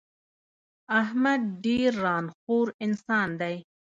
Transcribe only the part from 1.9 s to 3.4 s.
ًران خور انسان